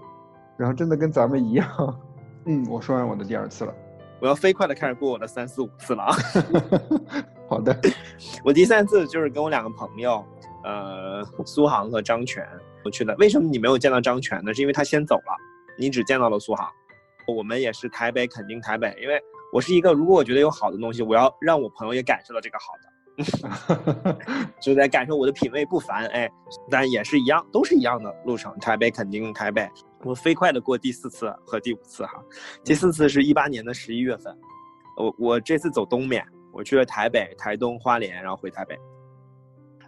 [0.58, 1.66] 然后真的跟咱们一样。
[2.44, 3.74] 嗯，我说完我的第二次了，
[4.20, 6.14] 我要飞快的开始过我的三四五次了啊。
[7.48, 7.74] 好的，
[8.44, 10.22] 我第三次就是跟我两个朋友，
[10.62, 12.46] 呃，苏杭和张全
[12.84, 13.16] 我去的。
[13.18, 14.52] 为什么你没有见到张全呢？
[14.52, 15.36] 是因为他先走了，
[15.78, 16.68] 你只见到了苏杭。
[17.26, 19.20] 我们也是台北，肯定台北，因为。
[19.52, 22.72] 我是一个，如果我觉得有好的东西，我要让我朋友也感受到这个好
[24.02, 26.04] 的， 就在感受我的品味不凡。
[26.06, 26.28] 哎，
[26.68, 28.52] 但也是一样，都是一样的路程。
[28.58, 29.70] 台北肯定台北，
[30.02, 32.20] 我飞快的过第四次和第五次哈。
[32.64, 34.36] 第四次是一八年的十一月份，
[34.96, 38.76] 我我这次走东面，我去了台北、台东、花莲，然后回台北。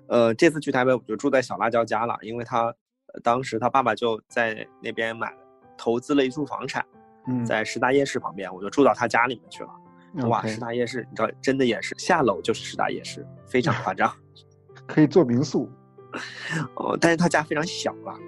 [0.07, 2.73] 呃，这次去台北我就住在小辣椒家了，因为他
[3.25, 5.35] 当时他爸爸就在那边买
[5.77, 6.87] 投资了一处房产。
[7.45, 9.71] 在师大夜市旁边，我就住到他家里面去了。
[10.29, 14.11] 哇，师大夜市，你知道，真的也是下楼就是师大夜市，非常夸张，
[14.87, 15.71] 可以做民宿。
[16.77, 18.19] 哦，但是他家非常小了。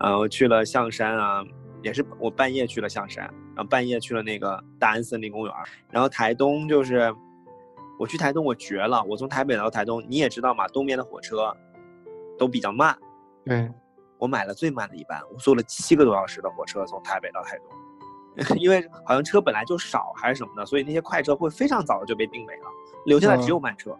[0.00, 1.42] 呃，我去了象山啊，
[1.82, 5.54] 也是我半夜去了象山，然后半夜去了那个大安森林公园。
[5.90, 7.10] 然后台东就是，
[7.98, 11.56] 我去台东我绝了，我从台北到台东，你也知道嘛，东边的火车
[12.38, 12.94] 都比较慢。
[13.46, 13.70] 对，
[14.18, 17.66] 我买了最慢的一班，我坐了七个多小时的火车从台北到台东。
[18.56, 22.62] 因为好像车本来就少还是什么的，所以那些快车会非常早就被订没了，
[23.06, 23.96] 留下的只有慢车。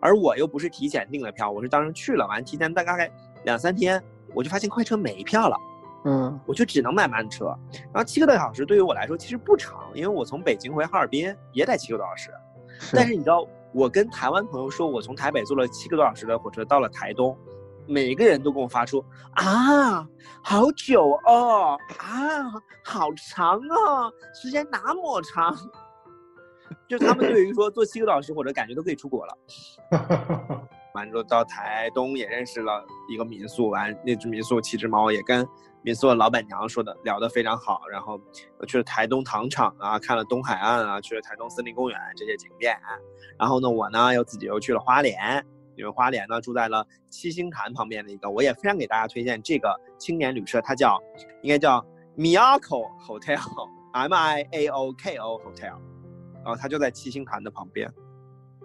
[0.00, 3.10] 而我又不是提前订的票，我是当时去了，完提前大概
[3.44, 4.02] 两三天，
[4.34, 5.56] 我就发现快车没票了，
[6.04, 7.46] 嗯，我就只能买慢车。
[7.92, 12.30] 然后七个多小时对于我来说其实不长，因为我从北京回哈尔滨也得七个多小时。
[12.92, 17.36] 但是你知道，我跟台湾朋友说我从台北坐了七个多小时的火车到了台东。
[17.86, 20.06] 每个人都跟我发出啊，
[20.42, 22.50] 好久哦，啊，
[22.84, 25.56] 好长哦，时间那么长，
[26.88, 29.38] 就他们对于说做七个多小时或者感觉都可以出国了。
[30.94, 35.44] 完之后到台东也认识了一个民宿，完那只民宿七只猫也跟
[35.82, 38.18] 民宿的老板娘说的聊得非常好，然后
[38.68, 42.78] 去了台东糖厂啊，看了东海岸啊，去了台东森林公园这些景点，
[43.36, 45.44] 然后呢我呢又自己又去了花莲。
[45.76, 51.00] 因为花莲呢住在了七星潭旁边的一个，我也非常给大家推荐这个青年旅社，它叫
[51.42, 51.84] 应该叫
[52.16, 55.76] Miyako Hotel，M I A O K O Hotel，
[56.42, 57.92] 然后它就在七星潭的旁边，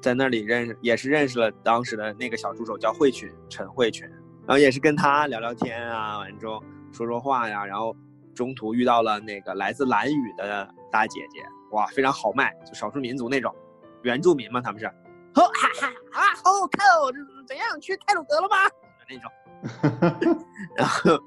[0.02, 4.08] 在那里认识也是认识了当时的那个小助手叫慧群陈慧群，
[4.48, 7.96] 然后也是跟他聊聊天啊，完之后说说话呀，然后
[8.36, 13.54] 中途遇到了那个来自蓝屿的大姐姐，哇，非常豪迈，就少数民族那种
[14.04, 14.90] 原住民嘛，他们是。
[15.40, 17.12] 好哈哈啊，好好看哦！
[17.12, 18.58] 这怎样去泰鲁德了吗？
[19.10, 20.46] 那种。
[20.76, 21.18] 然后，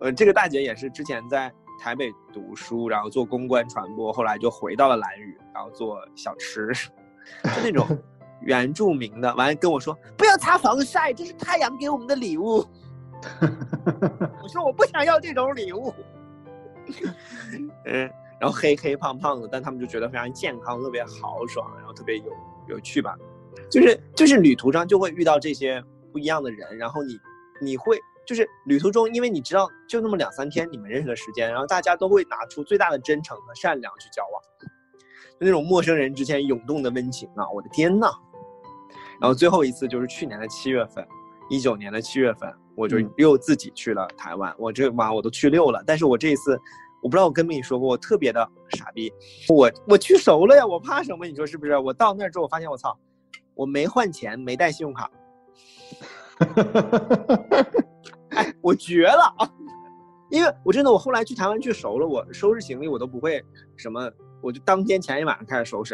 [0.00, 7.86] 呃，这个大姐也是之前在台北读书，然后做公关传播，后来就回到了蓝屿，然后做小吃，就那种
[8.40, 9.34] 原住民的。
[9.34, 12.66] 完了跟我说不要擦防晒，这是太阳给我们的礼物。
[14.42, 15.94] 我说我不想要这种礼物。
[17.84, 22.32] 嗯，然后黑黑胖胖的，但他们就觉得非常健康，特别豪爽，然后特别有
[22.68, 23.14] 有趣吧。
[23.70, 25.82] 就是就是旅途上就会遇到这些
[26.12, 27.18] 不一样的人，然后你
[27.60, 34.42] 你会就是旅途中，因为你知道就那么两三天你们认识的时间，然后大家都会拿出最大的真诚和善良去交往，
[35.38, 37.48] 就那种陌生人之间涌动的温情啊！
[37.50, 38.10] 我的天呐！
[39.20, 41.06] 然后最后一次就是去年的七月份，
[41.48, 44.54] 一九年的七月份，我就又自己去了台湾。
[44.58, 46.58] 我这妈我都去六了，但是我这一次
[47.02, 49.12] 我不知道我跟没跟你说过，我特别的傻逼，
[49.48, 51.26] 我我去熟了呀，我怕什么？
[51.26, 51.76] 你说是不是？
[51.76, 52.98] 我到那儿之后，我发现我操。
[53.60, 55.10] 我没换钱，没带信用卡，
[58.32, 59.46] 哎，我绝了啊！
[60.30, 63.44] 因为我真的，我后来去台湾去熟了，我收拾行李我都不会
[63.76, 65.92] 什么，我就当天前一晚上开始收拾。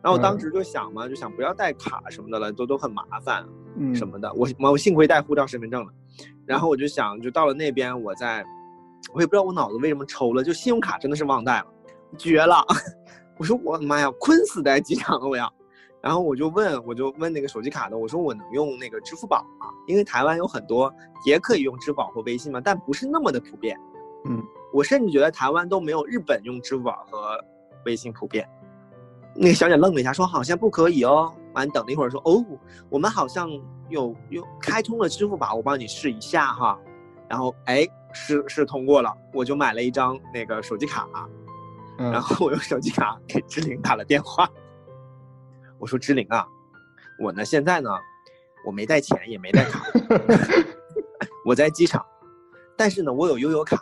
[0.00, 3.46] 然后我当时就想嘛，就想不要带卡什么的了，都都很麻烦，
[3.94, 4.32] 什么的。
[4.32, 5.92] 我我幸亏带护照、身份证了。
[6.46, 8.42] 然后我就想，就到了那边，我在，
[9.12, 11.66] 我也不知道我脑子为什么抽了，就信用卡真的是忘带了，
[12.16, 12.64] 绝了！
[13.36, 15.52] 我说我的妈呀，困死在机场了，我要。
[16.04, 19.68] 然后我就问，我就问那个手机卡的，我说我能用那个支付宝吗？
[19.86, 20.92] 因为台湾有很多
[21.24, 23.74] 也可以用支付宝或微信嘛，但不是那么的普遍。
[24.26, 27.42] 嗯，我甚至觉得台湾都没有日本用支付宝和
[27.86, 28.46] 微信普遍。
[29.34, 31.32] 那个小姐愣了一下，说好像不可以哦。
[31.54, 32.44] 完等了一会儿说哦，
[32.90, 33.48] 我们好像
[33.88, 36.78] 有有开通了支付宝，我帮你试一下哈。
[37.30, 41.08] 然后哎，试是通过了，我就买了一张那个手机卡，
[41.96, 44.46] 然后我用手机卡给志玲打了电话。
[45.84, 46.46] 我说志玲啊，
[47.18, 47.90] 我呢现在呢，
[48.66, 49.84] 我没带钱也没带卡，
[51.44, 52.02] 我在机场，
[52.74, 53.78] 但是呢我有悠游卡，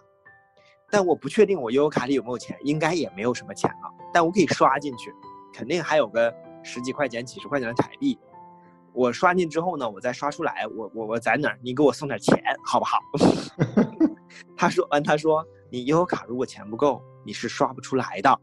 [0.91, 5.15] 但我不确定我悠游卡里有没有钱，应该也没有什么钱了，但我可以刷进去，
[5.55, 6.35] 肯定还有个
[6.65, 8.19] 十几块钱、几十块钱的台币。
[8.93, 11.59] 我刷进之后呢，我再刷出来，我我我在哪儿？
[11.63, 12.99] 你给我送点钱好不好？
[14.59, 18.41] 他说完，他说你悠游卡如果钱不够，你是刷不出来的。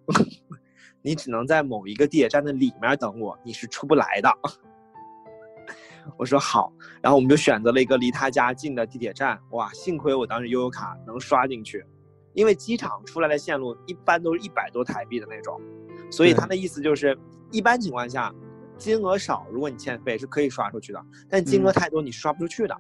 [1.02, 4.30] 你只能在某一个地铁站的里面等我，你是出不来的。
[6.18, 9.40] 我说好，然后我们就选择了一个离他家近的地铁站。
[9.52, 11.86] 哇，幸亏我当时悠游卡能刷进去，
[12.34, 15.62] 因为机场出来的线路一般都是一百多台币的那种，
[16.10, 17.18] 所以他的意思就是，
[17.52, 18.34] 一般情况下，
[18.78, 22.76] 金额少，如果你欠费是可以刷出去的，但金额太多你刷不出去的。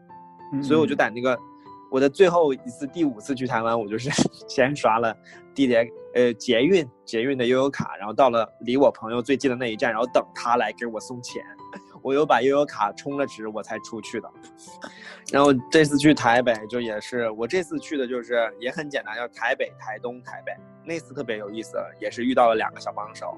[0.63, 1.39] 所以我就在那个。
[1.91, 4.10] 我的最后一次，第五次去台湾，我就是
[4.47, 5.15] 先刷了
[5.56, 11.43] 地铁，呃，捷运，捷运的悠游卡，然后到了离我朋友最近的那一站，然后等他来给我送钱，
[12.04, 14.30] 我又把悠游卡充了值，我才出去的。
[15.32, 20.52] 然后这次去台北，就也是我这次去的，就是也很简单，叫台北、台东、台北。
[20.86, 23.36] 那次特别有意思，也是遇到了两个小帮手，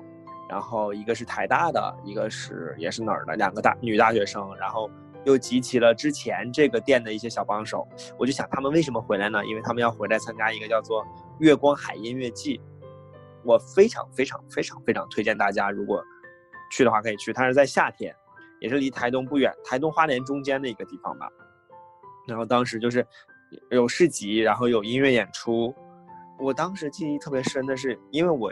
[0.49, 4.89] 然后一个是台大的，一个是也是哪儿的，两个大女大学生，然后。
[5.25, 9.45] 又集齐了之前这个店的一些小帮手，我就想他们为什么回来呢？
[9.45, 11.05] 因为他们要回来参加一个叫做
[11.39, 12.59] 月光海音乐季，
[13.43, 16.03] 我非常非常非常非常推荐大家，如果
[16.71, 17.31] 去的话可以去。
[17.31, 18.15] 它是在夏天，
[18.59, 21.29] 也是离台东不远，台东花莲中间的一个地方吧。
[22.27, 23.05] 然后当时就是
[23.69, 25.73] 有市集，然后有音乐演出。
[26.39, 28.51] 我当时记忆特别深的是，因为我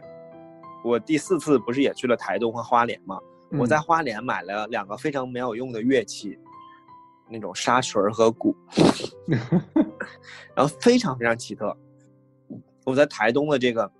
[0.83, 3.19] 我第四次不是也去了台东和花莲嘛，
[3.57, 6.37] 我在花莲买了两个非常没有用的乐器。
[7.31, 8.55] 那种沙锤和鼓，
[10.55, 11.75] 然后非常非常奇特。
[12.85, 13.91] 我在台东的这个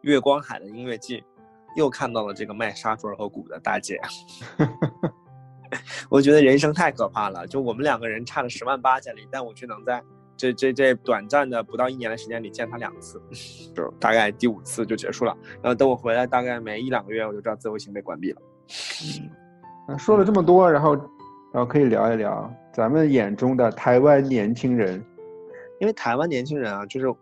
[0.00, 1.22] 月光海的音乐季，
[1.76, 4.00] 又看到了这个卖沙锤和鼓的大姐。
[6.10, 10.02] 我觉得人生太可怕了，就我们两个人差了十万八千里，但我却能在
[10.36, 13.22] 这这这短暂的不到一年的时间里见他两次，
[13.74, 15.36] 就大概第五次就结束了。
[15.62, 18.42] 然后等我回来，大概没一两个月，我就知道自由行被关闭了。
[19.88, 20.98] 嗯，说了这么多，然后。
[21.52, 25.04] 然后可以聊一聊咱们眼中的台湾年轻人，
[25.80, 27.14] 因为台湾年轻人啊，就是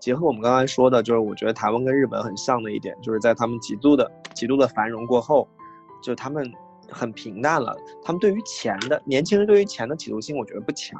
[0.00, 5.46] 结合我们刚才说的，就是我觉得台湾跟日本很像的一点，就是在他们极度的极度的繁荣过后，
[6.02, 6.50] 就他们
[6.90, 7.76] 很平淡了。
[8.02, 10.98] 他们对于钱的年轻人对于钱的企图心，我觉得不强。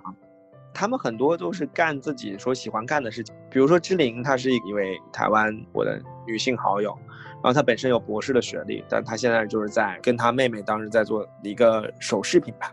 [0.74, 6.96] 他们很多都是干自己说喜欢干的事情，比如说志玲，她是一位台湾我的女性好友。
[7.44, 12.72] 然后他本身有博士的学历，但他现在就是在跟他妹妹当时在做一个首饰品牌，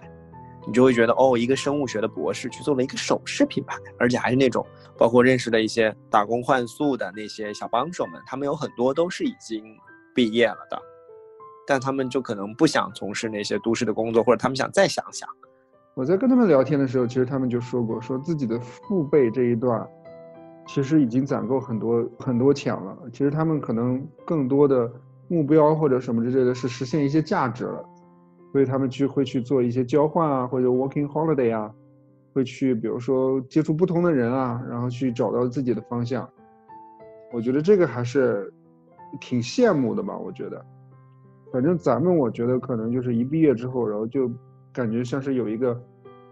[0.65, 4.65] 你就会觉得哦，一个生物学的博士去做了一个首饰品牌，而且还是那种
[4.97, 9.61] 包括认识的一些打工换宿的那些小帮手们，他们有很多都是已经
[10.15, 10.81] 毕业了的，
[11.67, 15.27] 但他们就可能不想从事那些都市的工作，或者他们想再想想。
[15.95, 19.85] 我在跟他们聊天的时候，其实他们就说过，说自己的父辈这一段。
[20.73, 22.97] 其实已经攒够很多很多钱了。
[23.11, 24.89] 其实他们可能更多的
[25.27, 27.83] 目标或者什么之类的是实现一些价值了，
[28.53, 31.69] 所以他们去会去做一些交换啊，或者 working holiday 啊，
[32.33, 36.25] 会去比如说接触不同的人啊，然后去找到自己的方向。
[37.33, 38.49] 我觉得这个还是
[39.19, 40.17] 挺羡慕的吧。
[40.17, 40.65] 我觉得，
[41.51, 44.31] 反正咱们我觉得可能就是一毕业之后，然后就
[44.71, 45.77] 感觉像是有一个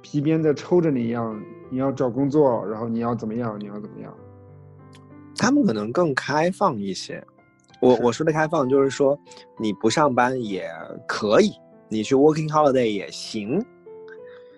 [0.01, 1.37] 皮鞭在抽着你一样。
[1.71, 3.59] 你要找工作，然后你要怎么样？
[3.59, 4.11] 你要怎么样？
[5.39, 7.23] 他们可能更开放一些。
[7.81, 9.17] 我我说的开放，就是说
[9.57, 10.69] 你不上班也
[11.07, 11.53] 可以，
[11.87, 13.63] 你去 working holiday 也行，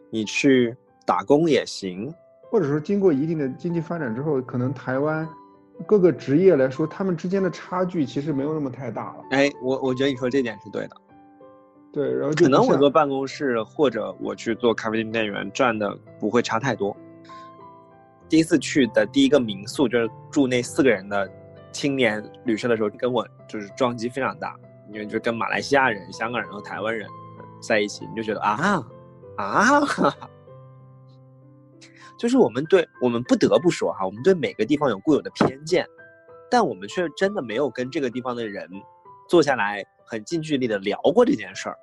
[0.10, 0.76] 你去
[1.06, 2.12] 打工也行，
[2.50, 5.28] 或者说经过一定的经济发展之后，可能台湾
[5.86, 9.24] 各个职业来说，他们之间的差距其实没有那么太大了。
[9.30, 10.96] 哎，我我觉得你说这点是对的。
[11.94, 16.98] 对，然后就可能我坐办公室或者我去做咖啡店店员赚的不会差太多。
[18.32, 21.30] 第一次去的第一个民宿就是住那四个人的
[21.74, 24.56] 青年旅社的时候，跟我就是撞击非常大，
[24.88, 27.06] 因为就跟马来西亚人、香港人和台湾人
[27.62, 28.82] 在一起，你就觉得啊
[29.36, 29.82] 啊，
[32.18, 35.86] 就是我们对我们不得不说哈，我们对每个地方有固有的偏见，
[36.50, 38.66] 但我们却真的没有跟这个地方的人
[39.28, 41.78] 坐下来很近距离的聊过这件事儿。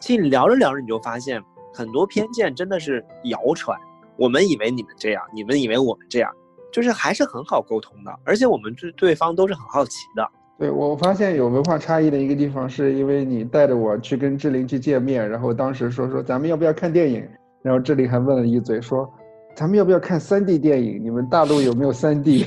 [0.00, 1.42] 其实你聊着聊着，你就发现
[1.74, 3.78] 很多偏见真的是谣传。
[4.16, 6.30] 我们以为你们这样，你们以为我们这样，
[6.72, 10.28] 就是还是很好沟通的，而且我们对对方都是很好奇的。
[10.56, 17.28] 对我发现有文化差异的一个地方，是因为你带着我去跟志玲去见面，然后当时说说咱们要不要看电影，
[17.62, 19.12] 然后志玲还问了一嘴说，
[19.56, 21.02] 咱们要不要看三 D 电影？
[21.02, 22.46] 你们大陆有没有三 D？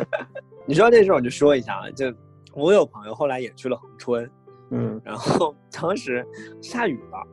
[0.66, 2.12] 你知道这事儿，我就说一下啊，就
[2.54, 4.30] 我有朋友后来也去了恒春，
[4.70, 6.24] 嗯然后当时
[6.60, 7.26] 下雨了，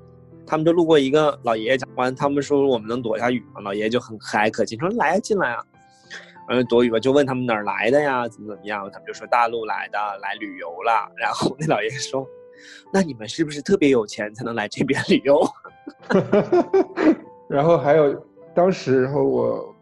[0.48, 3.60] 他们就路过一个老爷爷家完，他们说我们能躲一下雨吗？
[3.62, 5.62] 老爷爷就很和蔼可亲，说来啊，进来啊。
[6.48, 11.12] 然后躲雨吧，就问他们哪儿来的呀，怎么怎么样，他们就说大陆来的，来旅游了。
[11.20, 12.26] 然后那老爷爷说，
[12.94, 15.46] 那你们是不是特别有钱才能来这边旅游？
[17.50, 18.16] 然后还有
[18.56, 19.76] 当时，然后我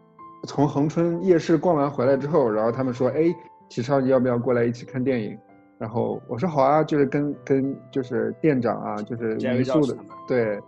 [0.48, 3.32] 从恒春夜市逛完回来之后，然后他们说，哎，
[3.68, 5.38] 启超你要不要过来一起看电影？
[5.78, 9.96] 然后我说好啊，就是跟跟就是店长啊，就是民宿的，
[10.26, 10.60] 对，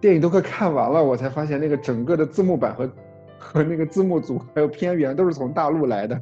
[0.00, 2.90] 电影都快看完了，我才发现那个整个的字幕版和
[3.38, 6.20] 和那个字幕组还有片源都是从大陆来的，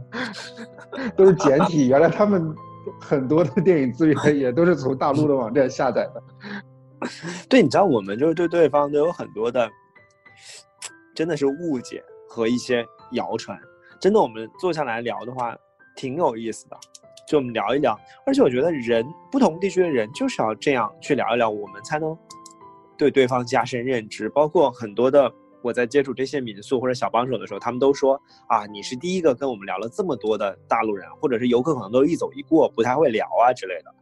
[1.16, 1.88] 都是简体。
[1.88, 2.54] 原来他们
[3.00, 6.22] 很多的电影资源也都是从大陆的网站下载的。
[7.48, 9.66] 对，你知道我们就是对对方都有很多的，
[11.14, 13.58] 真的是误解和一些谣传。
[13.98, 15.56] 真的，我们坐下来聊的话，
[15.96, 16.76] 挺有意思的。
[17.26, 22.16] 就我们聊一聊，而且我觉得人不同地区的人就是要这样去聊一聊，我们才能
[22.96, 24.28] 对对方加深认知。
[24.28, 33.94] 包括很多的我在接触这些民宿或者小帮手的时候，他们都说啊，你是第一个跟我们聊了这么多的大陆人，或者是游客可能都一走一过，不太会聊啊之类的。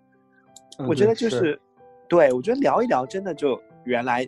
[0.79, 1.61] 嗯我觉得对就是，
[2.09, 4.27] 对我觉得聊一聊，真的就原来，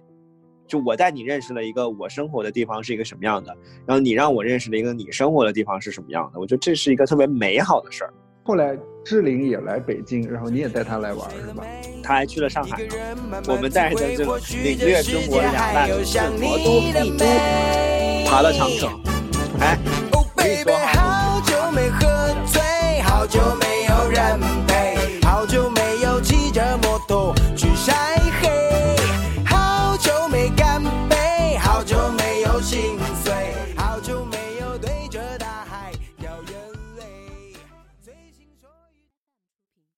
[0.68, 8.14] 就我带你认识了一个我生活的地方是一个什么样的，然后你让我认识了一个你生活的地方是什么样的，我觉得这是一个特别美好的事儿。
[8.46, 11.64] 后来志玲也来北京，然后你也带她来玩是吧？
[12.02, 12.78] 她还去了上海，
[13.48, 17.24] 我们带着这个领略中国两大城市魔都帝都，
[18.28, 19.00] 爬了长城。
[19.60, 19.78] 哎
[20.12, 22.06] ，Oh 我跟你说，好久没喝
[22.44, 23.64] 醉，好久没